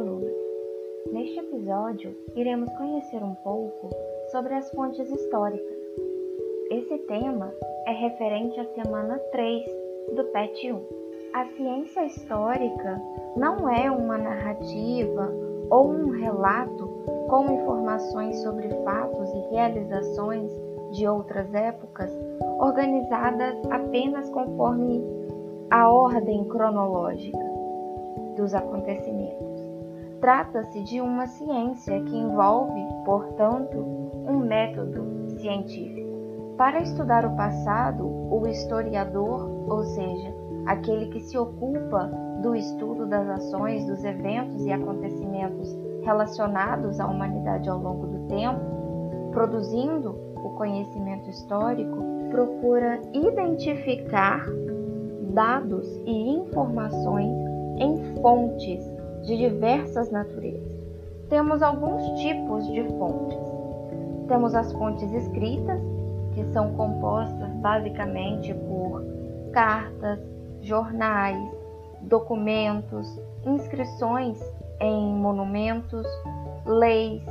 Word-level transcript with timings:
alunas! 0.00 0.32
Neste 1.12 1.38
episódio, 1.38 2.16
iremos 2.34 2.70
conhecer 2.72 3.22
um 3.22 3.34
pouco 3.34 3.90
sobre 4.32 4.54
as 4.54 4.70
fontes 4.70 5.10
históricas. 5.10 5.76
Esse 6.70 6.98
tema 7.00 7.52
é 7.86 7.92
referente 7.92 8.58
à 8.60 8.64
semana 8.66 9.18
3 9.30 9.64
do 10.16 10.24
PET 10.32 10.72
1. 10.72 10.82
A 11.34 11.44
ciência 11.46 12.06
histórica 12.06 13.00
não 13.36 13.68
é 13.68 13.90
uma 13.90 14.16
narrativa 14.16 15.30
ou 15.68 15.90
um 15.90 16.10
relato 16.10 16.86
com 17.28 17.52
informações 17.52 18.36
sobre 18.42 18.68
fatos 18.84 19.28
e 19.34 19.54
realizações 19.54 20.50
de 20.92 21.06
outras 21.06 21.52
épocas 21.54 22.10
organizadas 22.58 23.54
apenas 23.70 24.28
conforme 24.30 25.04
a 25.70 25.92
ordem 25.92 26.44
cronológica 26.44 27.50
dos 28.36 28.54
acontecimentos. 28.54 29.49
Trata-se 30.30 30.84
de 30.84 31.00
uma 31.00 31.26
ciência 31.26 32.00
que 32.04 32.16
envolve, 32.16 32.80
portanto, 33.04 33.76
um 34.28 34.38
método 34.38 35.28
científico. 35.40 36.54
Para 36.56 36.82
estudar 36.82 37.26
o 37.26 37.34
passado, 37.34 38.06
o 38.06 38.46
historiador, 38.46 39.50
ou 39.68 39.82
seja, 39.82 40.32
aquele 40.66 41.06
que 41.06 41.18
se 41.18 41.36
ocupa 41.36 42.08
do 42.42 42.54
estudo 42.54 43.08
das 43.08 43.28
ações, 43.28 43.84
dos 43.88 44.04
eventos 44.04 44.64
e 44.64 44.70
acontecimentos 44.70 45.76
relacionados 46.04 47.00
à 47.00 47.08
humanidade 47.08 47.68
ao 47.68 47.80
longo 47.80 48.06
do 48.06 48.28
tempo, 48.28 48.60
produzindo 49.32 50.10
o 50.36 50.50
conhecimento 50.50 51.28
histórico, 51.28 52.04
procura 52.30 53.02
identificar 53.12 54.46
dados 55.34 55.88
e 56.06 56.28
informações 56.36 57.34
em 57.80 58.14
fontes 58.22 58.99
de 59.22 59.36
diversas 59.36 60.10
naturezas. 60.10 60.80
Temos 61.28 61.62
alguns 61.62 62.02
tipos 62.20 62.66
de 62.72 62.82
fontes. 62.98 63.38
Temos 64.28 64.54
as 64.54 64.72
fontes 64.72 65.12
escritas, 65.12 65.80
que 66.34 66.44
são 66.52 66.72
compostas 66.74 67.50
basicamente 67.56 68.54
por 68.54 69.02
cartas, 69.52 70.18
jornais, 70.60 71.38
documentos, 72.02 73.20
inscrições 73.44 74.38
em 74.80 75.14
monumentos, 75.14 76.06
leis, 76.64 77.22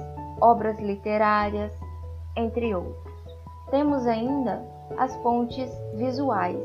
obras 0.42 0.80
literárias, 0.80 1.74
entre 2.36 2.74
outros. 2.74 3.14
Temos 3.72 4.06
ainda 4.06 4.62
as 4.98 5.16
fontes 5.18 5.70
visuais, 5.96 6.60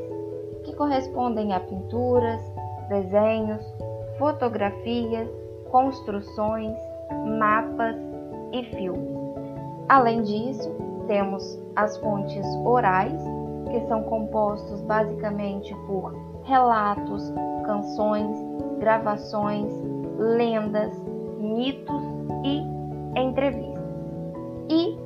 que 0.63 0.73
correspondem 0.75 1.53
a 1.53 1.59
pinturas, 1.59 2.41
desenhos, 2.89 3.63
fotografias, 4.17 5.29
construções, 5.69 6.75
mapas 7.39 7.95
e 8.51 8.63
filmes. 8.75 9.15
Além 9.89 10.23
disso, 10.23 10.69
temos 11.07 11.59
as 11.75 11.97
fontes 11.97 12.45
orais, 12.65 13.13
que 13.71 13.79
são 13.87 14.03
compostos 14.03 14.81
basicamente 14.83 15.75
por 15.87 16.15
relatos, 16.43 17.33
canções, 17.65 18.37
gravações, 18.79 19.71
lendas, 20.17 20.97
mitos 21.39 22.03
e 22.43 22.61
entrevistas. 23.19 23.83
E, 24.69 24.97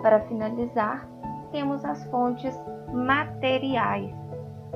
para 0.00 0.20
finalizar, 0.20 1.08
temos 1.52 1.84
as 1.84 2.04
fontes 2.10 2.58
materiais, 2.92 4.14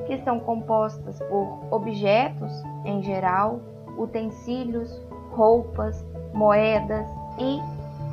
que 0.05 0.17
são 0.23 0.39
compostas 0.39 1.19
por 1.19 1.59
objetos, 1.71 2.51
em 2.85 3.01
geral, 3.03 3.59
utensílios, 3.97 5.01
roupas, 5.31 6.05
moedas 6.33 7.05
e 7.37 7.59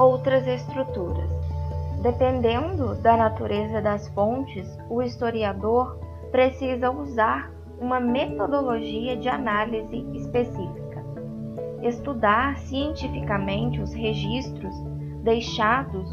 outras 0.01 0.47
estruturas. 0.47 1.31
Dependendo 2.03 2.95
da 2.97 3.17
natureza 3.17 3.81
das 3.83 4.09
fontes, 4.11 4.79
o 4.89 5.03
historiador 5.03 5.99
precisa 6.31 6.91
usar 6.91 7.51
uma 7.81 7.99
metodologia 7.99 9.17
de 9.17 9.29
análise 9.29 10.07
específica. 10.15 11.05
Estudar 11.83 12.59
cientificamente 12.59 13.81
os 13.81 13.93
registros 13.93 14.75
deixados 15.23 16.09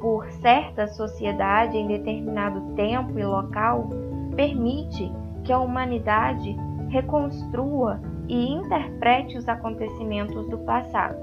por 0.00 0.30
certa 0.30 0.86
sociedade 0.86 1.76
em 1.76 1.88
determinado 1.88 2.74
tempo 2.74 3.18
e 3.18 3.24
local 3.24 3.88
permite 4.38 5.10
que 5.44 5.52
a 5.52 5.58
humanidade 5.58 6.56
reconstrua 6.90 8.00
e 8.28 8.52
interprete 8.52 9.36
os 9.36 9.48
acontecimentos 9.48 10.48
do 10.48 10.58
passado, 10.58 11.18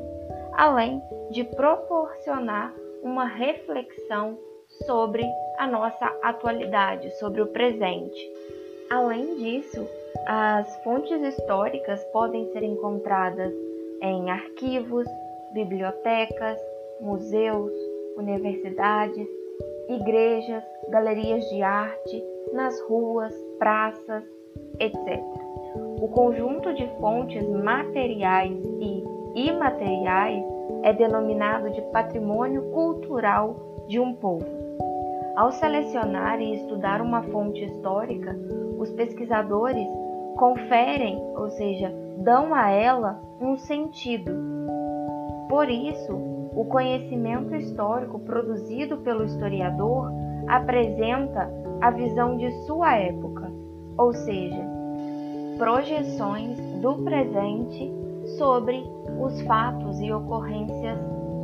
além 0.52 1.02
de 1.32 1.46
proporcionar 1.46 2.74
uma 3.02 3.26
reflexão 3.26 4.38
sobre 4.86 5.24
a 5.58 5.66
nossa 5.66 6.14
atualidade, 6.24 7.10
sobre 7.18 7.42
o 7.42 7.48
presente. 7.48 8.20
Além 8.90 9.38
disso, 9.38 9.88
as 10.28 10.76
fontes 10.84 11.22
históricas 11.22 12.04
podem 12.12 12.52
ser 12.52 12.64
encontradas 12.64 13.54
em 14.02 14.30
arquivos, 14.30 15.08
bibliotecas, 15.54 16.60
museus, 17.00 17.72
universidades, 18.18 19.28
igrejas, 19.88 20.64
galerias 20.90 21.46
de 21.50 21.62
arte, 21.62 22.35
nas 22.54 22.80
ruas, 22.82 23.34
praças, 23.60 24.24
etc. 24.80 25.22
O 26.00 26.08
conjunto 26.10 26.74
de 26.74 26.88
fontes 27.00 27.48
materiais 27.50 28.64
e 28.80 29.04
imateriais 29.36 30.44
é 30.84 30.94
denominado 30.94 31.70
de 31.72 31.82
patrimônio 31.92 32.64
cultural 32.72 33.86
de 33.88 34.00
um 34.00 34.14
povo. 34.14 34.46
Ao 35.36 35.52
selecionar 35.52 36.40
e 36.40 36.56
estudar 36.56 37.02
uma 37.02 37.24
fonte 37.24 37.64
histórica, 37.64 38.36
os 38.78 38.90
pesquisadores 38.92 39.88
conferem, 40.38 41.18
ou 41.36 41.50
seja, 41.50 41.94
dão 42.18 42.54
a 42.54 42.70
ela 42.70 43.20
um 43.42 43.58
sentido. 43.58 44.32
Por 45.50 45.70
isso, 45.70 46.14
o 46.56 46.66
conhecimento 46.66 47.54
histórico 47.56 48.20
produzido 48.20 48.98
pelo 49.00 49.26
historiador 49.26 50.10
apresenta 50.48 51.52
a 51.82 51.92
visão 51.92 52.38
de 52.38 52.50
sua 52.66 52.96
época, 52.98 53.52
ou 53.98 54.14
seja, 54.14 54.64
projeções 55.58 56.60
do 56.82 56.96
presente 57.04 57.92
sobre 58.38 58.84
os 59.20 59.42
fatos 59.42 60.00
e 60.02 60.12
ocorrências 60.12 61.00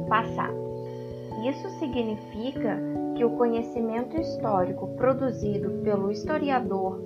passados. 0.09 0.59
Isso 1.47 1.69
significa 1.80 2.78
que 3.16 3.24
o 3.24 3.31
conhecimento 3.31 4.19
histórico 4.19 4.88
produzido 4.96 5.69
pelo 5.84 6.12
historiador 6.12 7.02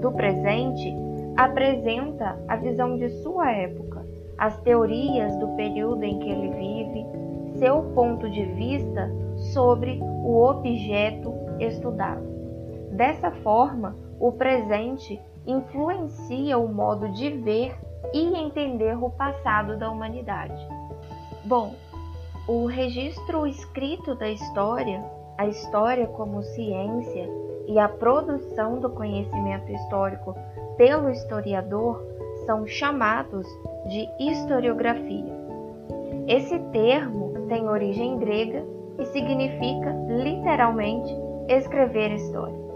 do 0.00 0.12
presente 0.12 0.94
apresenta 1.36 2.38
a 2.48 2.56
visão 2.56 2.96
de 2.96 3.08
sua 3.22 3.50
época, 3.50 4.04
as 4.38 4.58
teorias 4.60 5.36
do 5.38 5.48
período 5.56 6.02
em 6.04 6.18
que 6.18 6.30
ele 6.30 6.50
vive, 6.50 7.06
seu 7.58 7.82
ponto 7.94 8.30
de 8.30 8.44
vista 8.44 9.10
sobre 9.52 10.00
o 10.02 10.42
objeto 10.42 11.32
estudado. 11.60 12.37
Dessa 12.98 13.30
forma, 13.30 13.94
o 14.18 14.32
presente 14.32 15.20
influencia 15.46 16.58
o 16.58 16.66
modo 16.66 17.08
de 17.10 17.30
ver 17.30 17.78
e 18.12 18.36
entender 18.36 19.00
o 19.00 19.08
passado 19.08 19.78
da 19.78 19.88
humanidade. 19.88 20.60
Bom, 21.44 21.74
o 22.48 22.66
registro 22.66 23.46
escrito 23.46 24.16
da 24.16 24.28
história, 24.28 25.00
a 25.38 25.46
história 25.46 26.08
como 26.08 26.42
ciência 26.42 27.28
e 27.68 27.78
a 27.78 27.88
produção 27.88 28.80
do 28.80 28.90
conhecimento 28.90 29.70
histórico 29.70 30.34
pelo 30.76 31.08
historiador 31.08 32.04
são 32.46 32.66
chamados 32.66 33.46
de 33.86 34.08
historiografia. 34.18 35.38
Esse 36.26 36.58
termo 36.72 37.46
tem 37.46 37.68
origem 37.68 38.18
grega 38.18 38.64
e 38.98 39.06
significa 39.06 39.94
literalmente 40.08 41.14
escrever 41.48 42.10
história. 42.10 42.67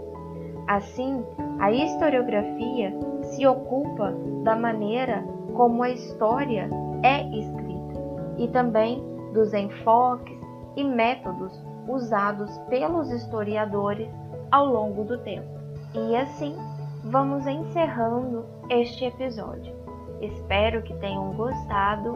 Assim, 0.67 1.23
a 1.59 1.71
historiografia 1.71 2.93
se 3.23 3.45
ocupa 3.45 4.13
da 4.43 4.55
maneira 4.55 5.23
como 5.53 5.83
a 5.83 5.89
história 5.89 6.69
é 7.03 7.23
escrita 7.37 8.01
e 8.37 8.47
também 8.47 9.03
dos 9.33 9.53
enfoques 9.53 10.39
e 10.75 10.83
métodos 10.83 11.53
usados 11.87 12.57
pelos 12.69 13.09
historiadores 13.11 14.09
ao 14.51 14.65
longo 14.65 15.03
do 15.03 15.17
tempo. 15.19 15.47
E 15.93 16.15
assim, 16.15 16.55
vamos 17.03 17.45
encerrando 17.45 18.45
este 18.69 19.05
episódio. 19.05 19.73
Espero 20.21 20.81
que 20.81 20.93
tenham 20.95 21.33
gostado. 21.33 22.15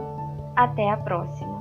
Até 0.56 0.90
a 0.90 0.98
próxima! 0.98 1.57